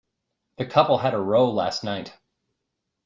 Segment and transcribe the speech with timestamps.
[0.57, 2.17] The couple had a row last night.